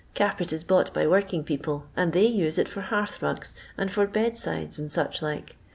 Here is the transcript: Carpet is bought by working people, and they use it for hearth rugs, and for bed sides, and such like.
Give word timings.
Carpet 0.15 0.51
is 0.51 0.63
bought 0.63 0.91
by 0.95 1.05
working 1.05 1.43
people, 1.43 1.85
and 1.95 2.11
they 2.11 2.25
use 2.25 2.57
it 2.57 2.67
for 2.67 2.81
hearth 2.81 3.21
rugs, 3.21 3.53
and 3.77 3.91
for 3.91 4.07
bed 4.07 4.35
sides, 4.35 4.79
and 4.79 4.91
such 4.91 5.21
like. 5.21 5.57